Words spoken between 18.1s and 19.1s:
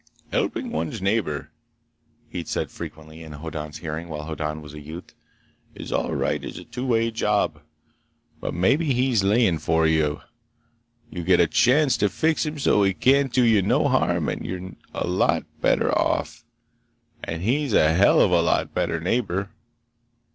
of a lot better